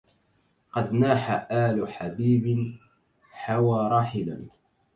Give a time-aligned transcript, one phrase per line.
[0.71, 2.77] قد ناح آل حبيب
[3.31, 4.47] حوا راحلا